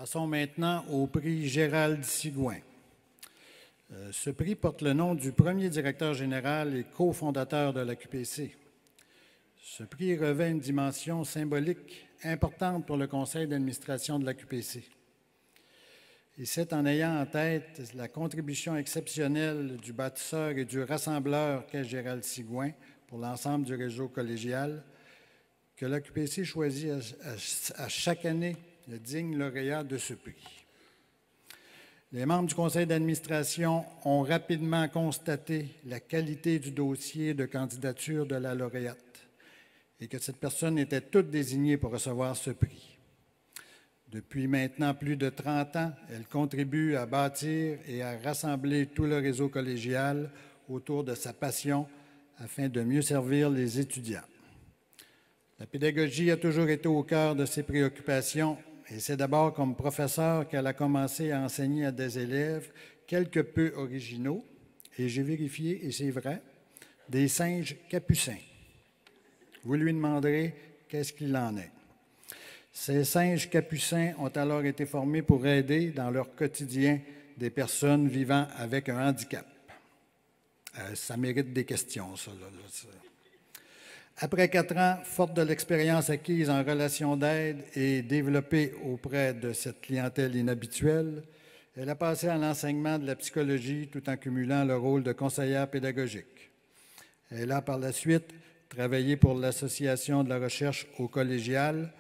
Passons 0.05 0.27
maintenant 0.27 0.85
au 0.91 1.07
prix 1.07 1.49
Gérald 1.49 2.05
Sigouin. 2.05 2.59
Euh, 3.91 4.11
ce 4.13 4.29
prix 4.29 4.55
porte 4.55 4.83
le 4.83 4.93
nom 4.93 5.15
du 5.15 5.33
premier 5.33 5.71
directeur 5.71 6.13
général 6.13 6.77
et 6.77 6.85
cofondateur 6.85 7.73
de 7.73 7.81
la 7.81 7.97
QPC. 7.97 8.55
Ce 9.63 9.83
prix 9.83 10.15
revêt 10.19 10.51
une 10.51 10.61
dimension 10.61 11.25
symbolique 11.25 12.07
importante 12.23 12.85
pour 12.85 12.99
le 12.99 13.07
conseil 13.07 13.47
d'administration 13.47 14.19
de 14.19 14.27
la 14.27 14.35
QPC. 14.35 14.85
Et 16.37 16.45
c'est 16.45 16.75
en 16.75 16.85
ayant 16.85 17.19
en 17.19 17.25
tête 17.25 17.91
la 17.95 18.09
contribution 18.09 18.77
exceptionnelle 18.77 19.79
du 19.79 19.95
bâtisseur 19.95 20.51
et 20.51 20.67
du 20.67 20.83
rassembleur 20.83 21.65
qu'est 21.65 21.85
Gérald 21.85 22.25
Sigouin 22.25 22.73
pour 23.07 23.17
l'ensemble 23.17 23.65
du 23.65 23.75
réseau 23.75 24.09
collégial 24.09 24.85
que 25.79 25.87
la 25.87 26.03
QPC 26.03 26.45
choisit 26.45 26.91
à 27.77 27.89
chaque 27.89 28.27
année 28.27 28.55
le 28.89 28.99
digne 28.99 29.37
lauréat 29.37 29.85
de 29.85 29.97
ce 29.97 30.15
prix. 30.15 30.65
Les 32.13 32.27
membres 32.27 32.49
du 32.49 32.55
conseil 32.55 32.87
d'administration 32.87 33.85
ont 34.05 34.23
rapidement 34.23 34.87
constaté 34.89 35.67
la 35.87 36.01
qualité 36.01 36.59
du 36.59 36.71
dossier 36.71 37.35
de 37.35 37.45
candidature 37.45 38.27
de 38.27 38.37
la 38.37 38.55
lauréate 38.55 39.27
et 40.01 40.07
que 40.07 40.19
cette 40.19 40.37
personne 40.37 40.79
était 40.79 41.01
toute 41.01 41.31
désignée 41.31 41.77
pour 41.77 41.91
recevoir 41.91 42.37
ce 42.37 42.51
prix. 42.51 42.99
Depuis 44.09 44.47
maintenant 44.47 44.95
plus 44.95 45.17
de 45.17 45.29
30 45.29 45.77
ans, 45.77 45.93
elle 46.09 46.27
contribue 46.27 46.95
à 46.95 47.05
bâtir 47.05 47.79
et 47.89 48.03
à 48.03 48.17
rassembler 48.19 48.87
tout 48.87 49.07
le 49.07 49.19
réseau 49.19 49.49
collégial 49.49 50.31
autour 50.69 51.03
de 51.03 51.17
sa 51.17 51.33
passion 51.33 51.89
afin 52.39 52.69
de 52.69 52.83
mieux 52.83 53.03
servir 53.03 53.51
les 53.51 53.81
étudiants. 53.81 54.21
La 55.59 55.67
pédagogie 55.67 56.31
a 56.31 56.37
toujours 56.37 56.69
été 56.69 56.87
au 56.87 57.03
cœur 57.03 57.35
de 57.35 57.45
ses 57.45 57.65
préoccupations 57.65 58.57
et 58.91 59.01
c'est 59.01 59.17
d'abord 59.17 59.55
comme 59.55 59.75
professeur 59.75 60.49
qu'elle 60.49 60.67
a 60.67 60.73
commencé 60.73 61.31
à 61.31 61.41
enseigner 61.41 61.87
à 61.87 61.93
des 61.93 62.19
élèves 62.19 62.71
quelque 63.07 63.41
peu 63.41 63.73
originaux, 63.77 64.45
et 64.99 65.09
j'ai 65.09 65.23
vérifié, 65.23 65.85
et 65.85 65.91
c'est 65.91 66.11
vrai, 66.11 66.43
des 67.09 67.29
singes 67.29 67.77
capucins. 67.89 68.39
Vous 69.63 69.75
lui 69.75 69.93
demanderez 69.93 70.55
qu'est-ce 70.89 71.13
qu'il 71.13 71.37
en 71.37 71.57
est. 71.57 71.71
Ces 72.73 73.05
singes 73.05 73.49
capucins 73.49 74.15
ont 74.19 74.29
alors 74.29 74.65
été 74.65 74.85
formés 74.85 75.23
pour 75.23 75.47
aider 75.47 75.91
dans 75.91 76.11
leur 76.11 76.35
quotidien 76.35 77.01
des 77.37 77.51
personnes 77.51 78.09
vivant 78.09 78.47
avec 78.57 78.89
un 78.89 79.09
handicap. 79.09 79.47
Euh, 80.79 80.95
ça 80.95 81.17
mérite 81.17 81.53
des 81.53 81.65
questions, 81.65 82.17
ça. 82.17 82.33
ça. 82.71 82.89
Après 84.19 84.49
quatre 84.49 84.77
ans, 84.77 84.99
forte 85.03 85.35
de 85.35 85.43
l'expérience 85.43 86.09
acquise 86.09 86.49
en 86.49 86.63
relation 86.63 87.17
d'aide 87.17 87.65
et 87.75 88.01
développée 88.03 88.73
auprès 88.85 89.35
de 89.35 89.53
cette 89.53 89.81
clientèle 89.81 90.37
inhabituelle, 90.37 91.25
elle 91.77 91.91
a 91.91 91.97
passé 91.97 92.29
à 92.29 92.39
l'enseignement 92.39 92.97
de 93.01 93.07
la 93.07 93.17
psychologie 93.17 93.89
tout 93.89 94.09
en 94.09 94.17
cumulant 94.17 94.65
le 94.65 94.77
rôle 94.77 95.03
de 95.03 95.13
conseillère 95.13 95.69
pédagogique. 95.69 96.53
Elle 97.29 97.51
a 97.51 97.61
par 97.61 97.77
la 97.77 97.91
suite 97.91 98.33
travaillé 98.69 99.17
pour 99.17 99.35
l'Association 99.35 100.23
de 100.23 100.29
la 100.29 100.39
recherche 100.39 100.87
au 101.01 101.09
collégial 101.09 101.93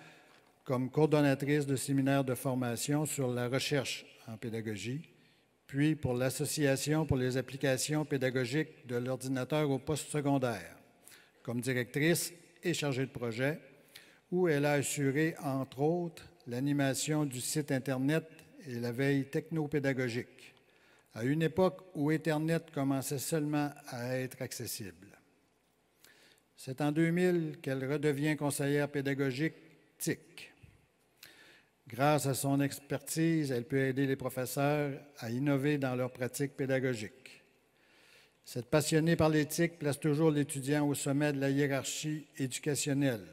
comme 0.62 0.90
coordonnatrice 0.90 1.66
de 1.66 1.74
séminaires 1.74 2.24
de 2.24 2.36
formation 2.36 3.06
sur 3.06 3.26
la 3.26 3.48
recherche 3.48 4.06
en 4.28 4.36
pédagogie, 4.36 5.02
puis 5.66 5.96
pour 5.96 6.14
l'Association 6.14 7.06
pour 7.06 7.16
les 7.16 7.36
applications 7.36 8.04
pédagogiques 8.04 8.86
de 8.86 8.96
l'ordinateur 8.96 9.68
au 9.68 9.80
poste 9.80 10.10
secondaire 10.10 10.73
comme 11.44 11.60
directrice 11.60 12.32
et 12.62 12.74
chargée 12.74 13.06
de 13.06 13.10
projet, 13.12 13.60
où 14.32 14.48
elle 14.48 14.64
a 14.64 14.72
assuré, 14.72 15.36
entre 15.40 15.80
autres, 15.80 16.28
l'animation 16.48 17.24
du 17.24 17.40
site 17.40 17.70
Internet 17.70 18.24
et 18.66 18.80
la 18.80 18.90
veille 18.90 19.26
technopédagogique, 19.26 20.54
à 21.12 21.22
une 21.22 21.42
époque 21.42 21.82
où 21.94 22.10
Internet 22.10 22.70
commençait 22.72 23.18
seulement 23.18 23.70
à 23.88 24.16
être 24.16 24.40
accessible. 24.42 25.18
C'est 26.56 26.80
en 26.80 26.90
2000 26.90 27.58
qu'elle 27.60 27.92
redevient 27.92 28.36
conseillère 28.36 28.88
pédagogique 28.88 29.54
TIC. 29.98 30.50
Grâce 31.86 32.26
à 32.26 32.32
son 32.32 32.60
expertise, 32.62 33.52
elle 33.52 33.66
peut 33.66 33.86
aider 33.86 34.06
les 34.06 34.16
professeurs 34.16 34.98
à 35.18 35.30
innover 35.30 35.76
dans 35.76 35.94
leurs 35.94 36.12
pratiques 36.12 36.56
pédagogiques. 36.56 37.43
Cette 38.44 38.66
passionnée 38.66 39.16
par 39.16 39.30
l'éthique 39.30 39.78
place 39.78 39.98
toujours 39.98 40.30
l'étudiant 40.30 40.86
au 40.86 40.94
sommet 40.94 41.32
de 41.32 41.40
la 41.40 41.50
hiérarchie 41.50 42.26
éducationnelle. 42.36 43.24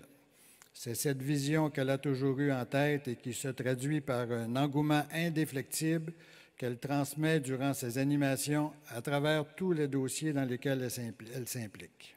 C'est 0.73 0.95
cette 0.95 1.21
vision 1.21 1.69
qu'elle 1.69 1.89
a 1.89 1.97
toujours 1.97 2.39
eue 2.39 2.51
en 2.51 2.65
tête 2.65 3.07
et 3.07 3.17
qui 3.17 3.33
se 3.33 3.49
traduit 3.49 4.01
par 4.01 4.31
un 4.31 4.55
engouement 4.55 5.03
indéflectible 5.11 6.13
qu'elle 6.57 6.79
transmet 6.79 7.39
durant 7.39 7.73
ses 7.73 7.97
animations 7.97 8.71
à 8.87 9.01
travers 9.01 9.53
tous 9.55 9.73
les 9.73 9.87
dossiers 9.87 10.31
dans 10.31 10.45
lesquels 10.45 10.87
elle 11.35 11.47
s'implique. 11.47 12.15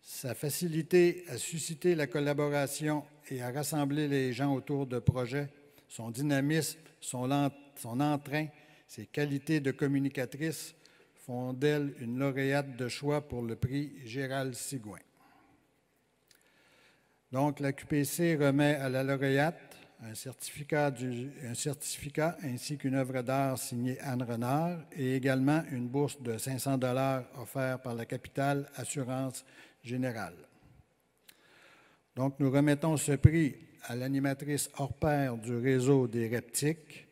Sa 0.00 0.34
facilité 0.34 1.24
à 1.28 1.36
susciter 1.36 1.94
la 1.94 2.06
collaboration 2.06 3.04
et 3.30 3.42
à 3.42 3.50
rassembler 3.50 4.08
les 4.08 4.32
gens 4.32 4.54
autour 4.54 4.86
de 4.86 4.98
projets, 4.98 5.48
son 5.86 6.10
dynamisme, 6.10 6.78
son, 7.00 7.28
son 7.76 8.00
entrain, 8.00 8.46
ses 8.88 9.06
qualités 9.06 9.60
de 9.60 9.70
communicatrice 9.70 10.74
font 11.30 11.52
d'elle 11.52 11.94
une 12.00 12.18
lauréate 12.18 12.76
de 12.76 12.88
choix 12.88 13.20
pour 13.20 13.42
le 13.42 13.54
prix 13.54 13.92
Gérald 14.04 14.52
Sigouin. 14.52 14.98
Donc, 17.30 17.60
la 17.60 17.72
QPC 17.72 18.34
remet 18.34 18.74
à 18.74 18.88
la 18.88 19.04
lauréate 19.04 19.76
un 20.02 20.12
certificat, 20.14 20.92
ainsi 22.42 22.76
qu'une 22.78 22.96
œuvre 22.96 23.22
d'art 23.22 23.58
signée 23.58 24.00
Anne 24.00 24.24
Renard 24.24 24.80
et 24.90 25.14
également 25.14 25.62
une 25.70 25.86
bourse 25.86 26.20
de 26.20 26.36
500 26.36 26.78
dollars 26.78 27.22
offerte 27.40 27.84
par 27.84 27.94
la 27.94 28.06
capitale 28.06 28.68
Assurance 28.74 29.44
Générale. 29.84 30.48
Donc, 32.16 32.40
nous 32.40 32.50
remettons 32.50 32.96
ce 32.96 33.12
prix 33.12 33.54
à 33.84 33.94
l'animatrice 33.94 34.68
hors 34.78 34.94
pair 34.94 35.36
du 35.36 35.54
réseau 35.54 36.08
des 36.08 36.26
Reptiques, 36.26 37.06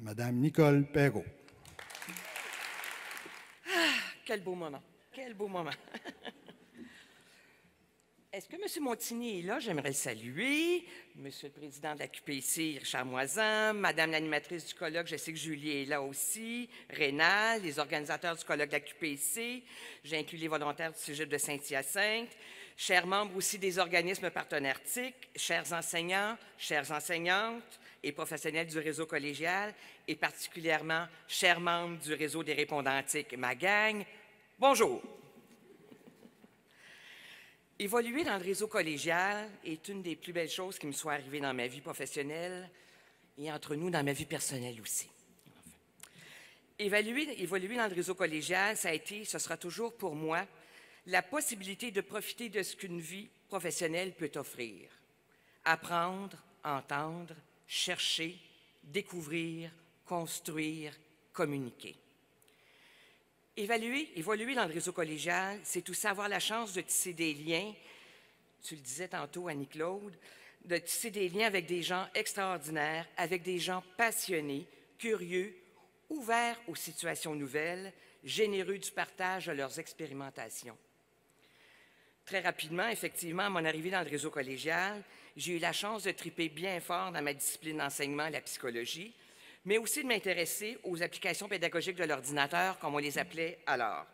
Mme 0.00 0.36
Nicole 0.36 0.86
Perrault. 0.92 1.24
Quel 4.24 4.40
beau 4.40 4.54
moment. 4.54 4.82
Quel 5.12 5.34
beau 5.34 5.48
moment. 5.48 5.70
Est-ce 8.32 8.48
que 8.48 8.56
M. 8.56 8.82
Montigny 8.82 9.40
est 9.40 9.42
là? 9.42 9.60
J'aimerais 9.60 9.92
saluer. 9.92 10.84
Monsieur 11.14 11.48
le 11.48 11.52
Président 11.52 11.94
de 11.94 12.00
la 12.00 12.08
QPC, 12.08 12.78
Richard 12.80 13.04
Moisan, 13.04 13.74
Madame 13.74 14.10
l'animatrice 14.10 14.66
du 14.66 14.74
colloque, 14.74 15.06
je 15.06 15.16
sais 15.16 15.32
que 15.32 15.38
Julie 15.38 15.82
est 15.82 15.84
là 15.84 16.02
aussi, 16.02 16.68
Rénal, 16.90 17.62
les 17.62 17.78
organisateurs 17.78 18.34
du 18.34 18.44
colloque 18.44 18.70
de 18.70 18.72
la 18.72 18.80
QPC, 18.80 19.62
j'ai 20.02 20.18
inclus 20.18 20.38
les 20.38 20.48
volontaires 20.48 20.90
du 20.92 20.98
sujet 20.98 21.26
de 21.26 21.38
Saint-Hyacinthe, 21.38 22.36
chers 22.76 23.06
membres 23.06 23.36
aussi 23.36 23.56
des 23.58 23.78
organismes 23.78 24.30
partenaires 24.30 24.82
TIC, 24.82 25.14
chers 25.36 25.72
enseignants, 25.72 26.36
chères 26.58 26.90
enseignantes, 26.90 27.78
et 28.04 28.12
professionnels 28.12 28.66
du 28.66 28.78
réseau 28.78 29.06
collégial 29.06 29.74
et 30.06 30.14
particulièrement 30.14 31.06
chers 31.26 31.58
membres 31.58 31.98
du 31.98 32.12
réseau 32.12 32.44
des 32.44 32.52
répondantiques, 32.52 33.36
ma 33.36 33.54
gang, 33.54 34.04
bonjour. 34.58 35.02
Évoluer 37.78 38.22
dans 38.22 38.36
le 38.36 38.44
réseau 38.44 38.68
collégial 38.68 39.50
est 39.64 39.88
une 39.88 40.02
des 40.02 40.16
plus 40.16 40.32
belles 40.32 40.50
choses 40.50 40.78
qui 40.78 40.86
me 40.86 40.92
soit 40.92 41.14
arrivée 41.14 41.40
dans 41.40 41.54
ma 41.54 41.66
vie 41.66 41.80
professionnelle 41.80 42.70
et 43.38 43.50
entre 43.50 43.74
nous 43.74 43.90
dans 43.90 44.04
ma 44.04 44.12
vie 44.12 44.26
personnelle 44.26 44.80
aussi. 44.80 45.08
Évaluer, 46.78 47.42
évoluer 47.42 47.76
dans 47.76 47.88
le 47.88 47.94
réseau 47.94 48.14
collégial, 48.14 48.76
ça 48.76 48.90
a 48.90 48.92
été, 48.92 49.24
ce 49.24 49.38
sera 49.38 49.56
toujours 49.56 49.94
pour 49.94 50.14
moi, 50.14 50.46
la 51.06 51.22
possibilité 51.22 51.90
de 51.90 52.00
profiter 52.00 52.48
de 52.48 52.62
ce 52.62 52.76
qu'une 52.76 53.00
vie 53.00 53.28
professionnelle 53.48 54.12
peut 54.12 54.32
offrir. 54.36 54.88
Apprendre, 55.64 56.36
entendre, 56.62 57.34
chercher, 57.66 58.38
découvrir, 58.82 59.70
construire, 60.04 60.92
communiquer. 61.32 61.96
Évaluer, 63.56 64.10
évoluer 64.16 64.54
dans 64.54 64.66
le 64.66 64.74
réseau 64.74 64.92
collégial, 64.92 65.60
c'est 65.62 65.88
aussi 65.88 66.06
avoir 66.06 66.28
la 66.28 66.40
chance 66.40 66.72
de 66.72 66.80
tisser 66.80 67.12
des 67.12 67.34
liens, 67.34 67.72
tu 68.62 68.74
le 68.74 68.80
disais 68.80 69.08
tantôt, 69.08 69.48
Annie-Claude, 69.48 70.16
de 70.64 70.78
tisser 70.78 71.10
des 71.10 71.28
liens 71.28 71.46
avec 71.46 71.66
des 71.66 71.82
gens 71.82 72.08
extraordinaires, 72.14 73.06
avec 73.16 73.42
des 73.42 73.58
gens 73.58 73.84
passionnés, 73.96 74.66
curieux, 74.98 75.54
ouverts 76.08 76.60
aux 76.66 76.74
situations 76.74 77.34
nouvelles, 77.34 77.92
généreux 78.24 78.78
du 78.78 78.90
partage 78.90 79.46
de 79.46 79.52
leurs 79.52 79.78
expérimentations. 79.78 80.76
Très 82.24 82.40
rapidement, 82.40 82.88
effectivement, 82.88 83.44
à 83.44 83.50
mon 83.50 83.64
arrivée 83.64 83.90
dans 83.90 84.02
le 84.02 84.08
réseau 84.08 84.30
collégial, 84.30 85.02
j'ai 85.36 85.56
eu 85.56 85.58
la 85.58 85.72
chance 85.72 86.04
de 86.04 86.12
triper 86.12 86.48
bien 86.48 86.80
fort 86.80 87.10
dans 87.10 87.22
ma 87.22 87.34
discipline 87.34 87.78
d'enseignement, 87.78 88.28
la 88.28 88.40
psychologie, 88.40 89.14
mais 89.64 89.78
aussi 89.78 90.02
de 90.02 90.08
m'intéresser 90.08 90.78
aux 90.84 91.02
applications 91.02 91.48
pédagogiques 91.48 91.96
de 91.96 92.04
l'ordinateur, 92.04 92.78
comme 92.78 92.94
on 92.94 92.98
les 92.98 93.18
appelait 93.18 93.58
alors. 93.66 94.06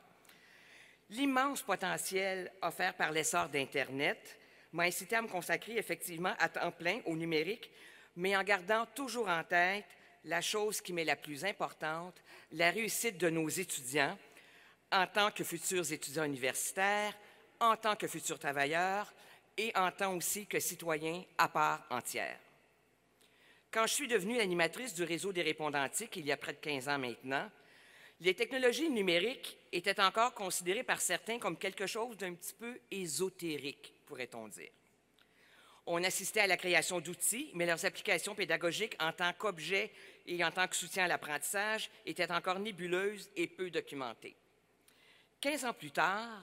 L'immense 1.11 1.63
potentiel 1.63 2.53
offert 2.63 2.95
par 2.95 3.11
l'essor 3.11 3.49
d'Internet 3.49 4.39
m'a 4.73 4.85
incité 4.85 5.17
à 5.17 5.23
me 5.23 5.29
consacrer 5.29 5.77
effectivement 5.77 6.35
à 6.39 6.49
temps 6.49 6.71
plein 6.71 7.01
au 7.05 7.17
numérique, 7.17 7.71
mais 8.17 8.37
en 8.37 8.45
gardant 8.45 8.87
toujours 8.95 9.29
en 9.29 9.43
tête 9.43 9.85
la 10.25 10.41
chose 10.41 10.81
qui 10.81 10.93
m'est 10.93 11.05
la 11.05 11.17
plus 11.17 11.45
importante, 11.45 12.15
la 12.53 12.71
réussite 12.71 13.19
de 13.19 13.29
nos 13.31 13.49
étudiants 13.49 14.17
en 14.93 15.07
tant 15.07 15.31
que 15.31 15.45
futurs 15.45 15.93
étudiants 15.93 16.25
universitaires, 16.25 17.17
en 17.59 17.77
tant 17.77 17.97
que 17.97 18.07
futurs 18.07 18.39
travailleurs 18.39 19.13
et 19.57 19.73
en 19.77 19.91
tant 19.91 20.17
aussi 20.17 20.47
que 20.47 20.61
citoyens 20.61 21.23
à 21.39 21.49
part 21.49 21.87
entière. 21.91 22.39
Quand 23.71 23.87
je 23.87 23.95
suis 23.95 24.09
devenue 24.09 24.37
l'animatrice 24.37 24.95
du 24.95 25.05
réseau 25.05 25.33
des 25.33 25.43
répondantiques 25.43 26.17
il 26.17 26.27
y 26.27 26.33
a 26.33 26.37
près 26.37 26.55
de 26.55 26.59
15 26.59 26.89
ans 26.89 26.99
maintenant, 26.99 27.49
les 28.21 28.35
technologies 28.35 28.91
numériques 28.91 29.57
étaient 29.73 30.01
encore 30.01 30.35
considérées 30.35 30.83
par 30.83 31.01
certains 31.01 31.39
comme 31.39 31.57
quelque 31.57 31.87
chose 31.87 32.17
d'un 32.17 32.35
petit 32.35 32.53
peu 32.53 32.79
ésotérique, 32.91 33.95
pourrait-on 34.07 34.49
dire. 34.49 34.71
On 35.87 36.05
assistait 36.05 36.41
à 36.41 36.47
la 36.47 36.59
création 36.59 37.01
d'outils, 37.01 37.51
mais 37.55 37.65
leurs 37.65 37.85
applications 37.85 38.35
pédagogiques 38.35 38.97
en 39.01 39.13
tant 39.13 39.33
qu'objet 39.33 39.91
et 40.27 40.45
en 40.45 40.51
tant 40.51 40.69
que 40.69 40.77
soutien 40.77 41.05
à 41.05 41.09
l'apprentissage 41.09 41.91
étaient 42.05 42.31
encore 42.31 42.59
nébuleuses 42.59 43.31
et 43.37 43.47
peu 43.47 43.71
documentées. 43.71 44.37
Quinze 45.41 45.65
ans 45.65 45.73
plus 45.73 45.91
tard, 45.91 46.43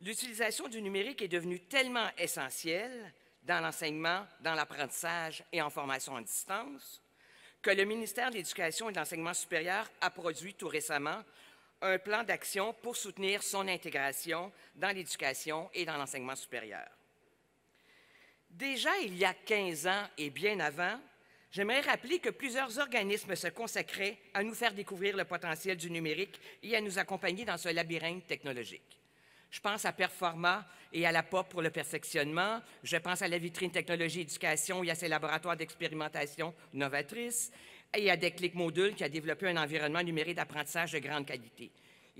l'utilisation 0.00 0.68
du 0.68 0.80
numérique 0.80 1.22
est 1.22 1.28
devenue 1.28 1.60
tellement 1.60 2.08
essentielle 2.16 3.12
dans 3.42 3.60
l'enseignement, 3.60 4.26
dans 4.40 4.54
l'apprentissage 4.54 5.44
et 5.52 5.62
en 5.62 5.70
formation 5.70 6.16
à 6.16 6.22
distance, 6.22 7.02
que 7.62 7.70
le 7.70 7.84
ministère 7.84 8.30
de 8.30 8.36
l'Éducation 8.36 8.88
et 8.88 8.92
de 8.92 8.98
l'Enseignement 8.98 9.34
supérieur 9.34 9.90
a 10.00 10.10
produit 10.10 10.54
tout 10.54 10.68
récemment 10.68 11.22
un 11.80 11.98
plan 11.98 12.24
d'action 12.24 12.74
pour 12.82 12.96
soutenir 12.96 13.42
son 13.42 13.66
intégration 13.68 14.52
dans 14.74 14.94
l'éducation 14.94 15.70
et 15.74 15.84
dans 15.84 15.96
l'enseignement 15.96 16.36
supérieur. 16.36 16.88
Déjà 18.50 18.96
il 18.98 19.16
y 19.16 19.24
a 19.24 19.34
15 19.34 19.86
ans 19.86 20.08
et 20.16 20.30
bien 20.30 20.58
avant, 20.60 20.98
j'aimerais 21.50 21.80
rappeler 21.80 22.18
que 22.18 22.30
plusieurs 22.30 22.78
organismes 22.78 23.36
se 23.36 23.48
consacraient 23.48 24.18
à 24.34 24.42
nous 24.42 24.54
faire 24.54 24.74
découvrir 24.74 25.16
le 25.16 25.24
potentiel 25.24 25.76
du 25.76 25.90
numérique 25.90 26.40
et 26.62 26.76
à 26.76 26.80
nous 26.80 26.98
accompagner 26.98 27.44
dans 27.44 27.58
ce 27.58 27.68
labyrinthe 27.68 28.26
technologique. 28.26 28.98
Je 29.50 29.60
pense 29.60 29.84
à 29.84 29.92
Performa 29.92 30.66
et 30.92 31.06
à 31.06 31.12
la 31.12 31.22
POP 31.22 31.48
pour 31.48 31.62
le 31.62 31.70
perfectionnement. 31.70 32.60
Je 32.82 32.96
pense 32.96 33.22
à 33.22 33.28
la 33.28 33.38
vitrine 33.38 33.70
technologie 33.70 34.20
éducation 34.20 34.84
et 34.84 34.90
à 34.90 34.94
ses 34.94 35.08
laboratoires 35.08 35.56
d'expérimentation 35.56 36.54
novatrices 36.74 37.50
et 37.94 38.10
à 38.10 38.16
Déclic 38.16 38.54
Module 38.54 38.94
qui 38.94 39.04
a 39.04 39.08
développé 39.08 39.48
un 39.48 39.56
environnement 39.56 40.02
numérique 40.02 40.36
d'apprentissage 40.36 40.92
de 40.92 40.98
grande 40.98 41.26
qualité. 41.26 41.70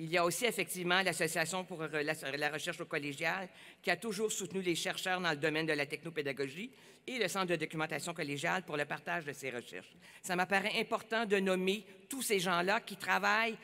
Il 0.01 0.11
y 0.11 0.17
a 0.17 0.25
aussi 0.25 0.47
effectivement 0.47 1.03
l'Association 1.03 1.65
pour 1.65 1.83
la 1.83 2.51
recherche 2.51 2.81
au 2.81 2.85
collégial 2.85 3.49
qui 3.83 3.91
a 3.91 3.97
toujours 3.97 4.31
soutenu 4.31 4.63
les 4.63 4.77
chercheurs 4.77 5.21
dans 5.21 5.31
le 5.31 5.37
domaine 5.37 5.67
de 5.67 5.73
la 5.73 5.87
technopédagogie 5.87 6.71
et 7.05 7.19
le 7.19 7.27
Centre 7.27 7.47
de 7.47 7.57
documentation 7.57 8.15
collégiale 8.15 8.63
pour 8.63 8.77
le 8.77 8.85
partage 8.85 9.25
de 9.25 9.33
ces 9.33 9.51
recherches. 9.51 9.91
Ça 10.23 10.37
m'apparaît 10.37 10.79
important 10.79 11.27
de 11.27 11.39
nommer 11.39 11.85
tous 12.09 12.23
ces 12.23 12.39
gens-là 12.39 12.81
qui 12.81 12.97
travaillent 12.97 13.59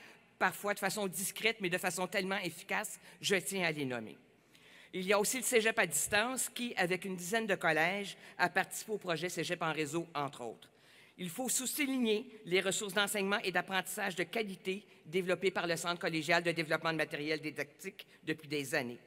parfois 0.45 0.75
de 0.75 0.79
façon 0.79 1.07
discrète, 1.07 1.57
mais 1.63 1.71
de 1.71 1.79
façon 1.79 2.07
tellement 2.07 2.37
efficace, 2.37 3.01
je 3.19 3.35
tiens 3.37 3.65
à 3.65 3.73
les 3.73 3.87
nommer. 3.87 4.19
Il 4.93 5.07
y 5.07 5.15
a 5.15 5.19
aussi 5.19 5.39
le 5.39 5.43
Cégep 5.43 5.79
à 5.79 5.87
distance 5.87 6.51
qui, 6.51 6.75
avec 6.77 7.07
une 7.07 7.17
dizaine 7.17 7.47
de 7.47 7.55
collèges, 7.55 8.15
a 8.37 8.51
participé 8.51 8.93
au 8.93 8.99
projet 8.99 9.31
Cégep 9.31 9.63
en 9.63 9.73
réseau, 9.73 10.07
entre 10.15 10.43
autres. 10.43 10.69
Il 11.17 11.31
faut 11.31 11.49
souligner 11.49 12.27
les 12.45 12.61
ressources 12.61 12.93
d'enseignement 12.93 13.39
et 13.43 13.53
d'apprentissage 13.53 14.17
de 14.17 14.25
qualité 14.25 14.85
développées 15.07 15.51
par 15.51 15.67
le 15.67 15.77
Centre 15.77 15.99
collégial 15.99 16.43
de 16.43 16.53
développement 16.53 16.93
de 16.93 16.99
matériel 16.99 17.41
didactique 17.41 18.07
depuis 18.23 18.49
des 18.49 18.75
années. 18.75 19.01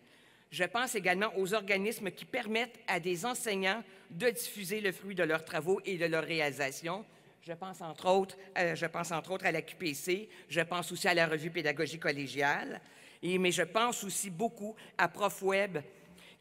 Je 0.49 0.63
pense 0.63 0.95
également 0.95 1.31
aux 1.37 1.53
organismes 1.53 2.09
qui 2.09 2.25
permettent 2.25 2.79
à 2.87 2.99
des 2.99 3.27
enseignants 3.27 3.83
de 4.09 4.31
diffuser 4.31 4.81
le 4.81 4.91
fruit 4.91 5.13
de 5.13 5.23
leurs 5.23 5.45
travaux 5.45 5.81
et 5.85 5.99
de 5.99 6.05
leurs 6.05 6.23
réalisations, 6.23 7.05
je 7.47 7.53
pense 7.53 7.81
entre 7.81 8.09
autres, 8.09 8.37
euh, 8.57 8.75
je 8.75 8.85
pense 8.85 9.09
entre 9.13 9.31
autres 9.31 9.45
à 9.45 9.53
la 9.53 9.61
QPC, 9.61 10.27
je 10.49 10.61
pense 10.61 10.91
aussi 10.91 11.07
à 11.07 11.13
la 11.13 11.27
revue 11.27 11.49
pédagogie 11.49 11.97
collégiale, 11.97 12.81
mais 13.23 13.51
je 13.51 13.61
pense 13.61 14.03
aussi 14.03 14.29
beaucoup 14.29 14.75
à 14.97 15.07
ProfWeb, 15.07 15.77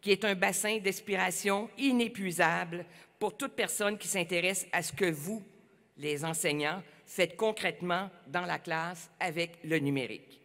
qui 0.00 0.10
est 0.10 0.24
un 0.24 0.34
bassin 0.34 0.78
d'inspiration 0.78 1.70
inépuisable 1.78 2.84
pour 3.20 3.36
toute 3.36 3.52
personne 3.52 3.96
qui 3.96 4.08
s'intéresse 4.08 4.66
à 4.72 4.82
ce 4.82 4.92
que 4.92 5.08
vous, 5.08 5.44
les 5.96 6.24
enseignants, 6.24 6.82
faites 7.06 7.36
concrètement 7.36 8.10
dans 8.26 8.44
la 8.44 8.58
classe 8.58 9.08
avec 9.20 9.60
le 9.62 9.78
numérique. 9.78 10.40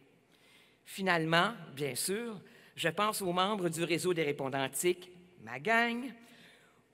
Finalement, 0.84 1.54
bien 1.74 1.96
sûr, 1.96 2.40
je 2.76 2.88
pense 2.88 3.20
aux 3.20 3.32
membres 3.32 3.68
du 3.68 3.82
réseau 3.82 4.14
des 4.14 4.22
répondantiques, 4.22 5.10
ma 5.42 5.58
gang. 5.58 6.04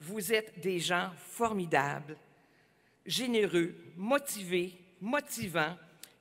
Vous 0.01 0.33
êtes 0.33 0.59
des 0.59 0.79
gens 0.79 1.11
formidables 1.17 2.17
généreux, 3.09 3.75
motivé, 3.97 4.75
motivant, 5.01 5.77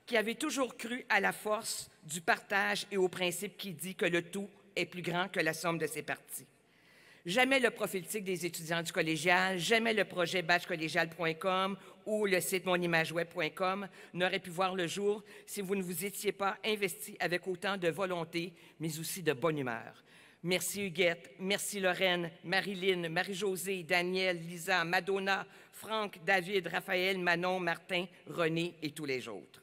qui 0.06 0.18
avait 0.18 0.36
toujours 0.36 0.76
cru 0.76 1.06
à 1.10 1.20
la 1.20 1.34
force 1.34 1.92
du 2.04 2.22
partage 2.22 2.88
et 2.92 2.98
au 2.98 3.10
principe 3.10 3.58
qui 3.58 3.74
dit 3.74 3.94
que 3.94 4.06
le 4.06 4.24
tout 4.24 4.50
est 4.76 4.86
plus 4.86 5.02
grand 5.02 5.28
que 5.28 5.42
la 5.42 5.54
somme 5.54 5.78
de 5.78 5.86
ses 5.86 6.02
parties. 6.02 6.48
Jamais 7.26 7.60
le 7.60 7.72
profil 7.72 8.06
des 8.22 8.46
étudiants 8.46 8.82
du 8.82 8.94
collégial, 8.94 9.60
jamais 9.60 9.94
le 9.94 10.06
projet 10.06 10.42
batchcollégial.com 10.42 11.76
ou 12.06 12.26
le 12.26 12.40
site 12.40 12.66
monimageweb.com 12.66 13.90
n'aurait 14.14 14.40
pu 14.40 14.50
voir 14.50 14.74
le 14.76 14.88
jour 14.88 15.22
si 15.46 15.62
vous 15.62 15.76
ne 15.76 15.84
vous 15.84 16.06
étiez 16.06 16.32
pas 16.32 16.58
investi 16.64 17.18
avec 17.20 17.46
autant 17.46 17.76
de 17.76 17.90
volonté, 17.90 18.54
mais 18.80 18.98
aussi 18.98 19.22
de 19.24 19.34
bonne 19.34 19.58
humeur. 19.58 20.06
Merci 20.48 20.86
Huguette, 20.86 21.32
merci 21.40 21.82
Lorraine, 21.82 22.32
Marilyn, 22.46 23.10
Marie-Josée, 23.10 23.84
Daniel, 23.84 24.40
Lisa, 24.40 24.86
Madonna, 24.86 25.46
Franck, 25.74 26.20
David, 26.24 26.68
Raphaël, 26.68 27.20
Manon, 27.20 27.60
Martin, 27.60 28.06
René 28.28 28.74
et 28.82 28.92
tous 28.92 29.04
les 29.04 29.28
autres. 29.28 29.62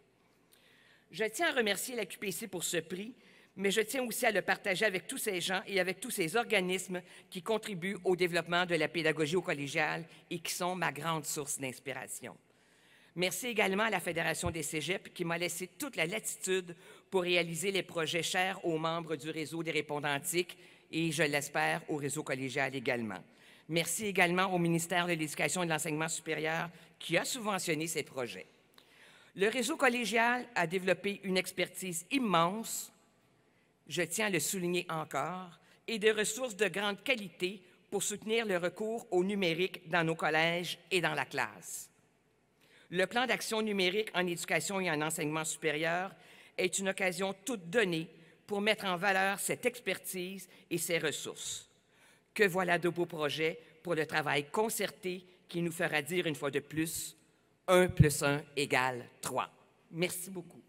Je 1.11 1.25
tiens 1.25 1.49
à 1.49 1.57
remercier 1.57 1.97
la 1.97 2.05
QPC 2.05 2.49
pour 2.49 2.65
ce 2.65 2.77
prix, 2.77 3.15
mais 3.57 3.71
je 3.71 3.81
tiens 3.81 4.03
aussi 4.03 4.27
à 4.27 4.31
le 4.31 4.43
partager 4.43 4.85
avec 4.85 5.07
tous 5.07 5.17
ces 5.17 5.41
gens 5.41 5.63
et 5.67 5.81
avec 5.81 6.01
tous 6.01 6.11
ces 6.11 6.37
organismes 6.37 7.01
qui 7.31 7.41
contribuent 7.41 7.97
au 8.05 8.15
développement 8.15 8.67
de 8.67 8.75
la 8.75 8.89
pédagogie 8.89 9.37
au 9.37 9.41
collégial 9.41 10.05
et 10.29 10.39
qui 10.39 10.53
sont 10.53 10.75
ma 10.75 10.93
grande 10.93 11.25
source 11.25 11.59
d'inspiration. 11.59 12.37
Merci 13.17 13.47
également 13.47 13.85
à 13.85 13.91
la 13.91 14.01
Fédération 14.01 14.51
des 14.51 14.65
Cégeps 14.65 15.13
qui 15.15 15.25
m'a 15.25 15.39
laissé 15.39 15.69
toute 15.69 15.95
la 15.95 16.05
latitude 16.05 16.75
pour 17.11 17.23
réaliser 17.23 17.71
les 17.71 17.85
projets 17.85 18.25
chers 18.25 18.63
aux 18.67 18.77
membres 18.77 19.15
du 19.15 19.31
réseau 19.31 19.63
des 19.63 19.71
répondantiques 19.71 20.59
et, 20.95 21.11
je 21.11 21.25
l'espère, 21.25 21.83
au 21.89 21.97
réseau 21.97 22.23
collégial 22.23 22.75
également. 22.75 23.23
Merci 23.69 24.07
également 24.07 24.47
au 24.55 24.59
ministère 24.59 25.07
de 25.07 25.11
l'Éducation 25.11 25.63
et 25.63 25.67
de 25.67 25.71
l'Enseignement 25.71 26.09
supérieur 26.09 26.71
qui 26.99 27.19
a 27.19 27.25
subventionné 27.25 27.87
ces 27.89 28.05
projets. 28.05 28.47
Le 29.35 29.49
réseau 29.49 29.77
collégial 29.77 30.47
a 30.55 30.67
développé 30.67 31.21
une 31.25 31.37
expertise 31.37 32.07
immense, 32.13 32.93
je 33.89 34.03
tiens 34.03 34.27
à 34.27 34.31
le 34.31 34.39
souligner 34.39 34.87
encore, 34.89 35.59
et 35.89 35.99
des 35.99 36.13
ressources 36.13 36.57
de 36.57 36.69
grande 36.69 37.03
qualité 37.03 37.61
pour 37.91 38.03
soutenir 38.03 38.47
le 38.47 38.57
recours 38.57 39.07
au 39.11 39.25
numérique 39.25 39.89
dans 39.89 40.05
nos 40.05 40.15
collèges 40.15 40.79
et 40.91 41.01
dans 41.01 41.15
la 41.15 41.25
classe. 41.25 41.91
Le 42.91 43.07
plan 43.07 43.27
d'action 43.27 43.61
numérique 43.61 44.11
en 44.15 44.27
éducation 44.27 44.81
et 44.81 44.91
en 44.91 45.03
enseignement 45.03 45.45
supérieur 45.45 46.13
est 46.57 46.79
une 46.79 46.91
occasion 46.91 47.35
toute 47.45 47.69
donnée 47.69 48.09
pour 48.47 48.61
mettre 48.61 48.85
en 48.87 48.97
valeur 48.97 49.39
cette 49.39 49.67
expertise 49.67 50.49
et 50.71 50.79
ces 50.79 50.99
ressources. 50.99 51.69
Que 52.33 52.45
voilà 52.45 52.79
de 52.79 52.89
beaux 52.89 53.07
projets 53.07 53.59
pour 53.83 53.95
le 53.95 54.07
travail 54.07 54.45
concerté 54.51 55.25
qui 55.49 55.63
nous 55.63 55.73
fera 55.73 56.03
dire 56.03 56.27
une 56.27 56.35
fois 56.35 56.51
de 56.51 56.61
plus 56.61 57.17
1 57.69 57.89
plus 57.89 58.23
1 58.23 58.43
égale 58.57 59.07
3. 59.21 59.49
Merci 59.93 60.31
beaucoup. 60.31 60.64